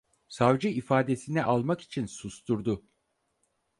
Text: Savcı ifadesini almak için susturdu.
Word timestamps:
Savcı 0.27 0.67
ifadesini 0.69 1.43
almak 1.43 1.81
için 1.81 2.05
susturdu. 2.05 2.85